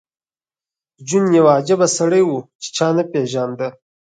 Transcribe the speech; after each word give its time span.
جون 1.07 1.23
یو 1.37 1.45
عجیب 1.55 1.81
سړی 1.97 2.23
و 2.25 2.29
چې 2.61 2.69
چا 2.75 2.87
نه 2.97 3.03
پېژانده 3.11 3.67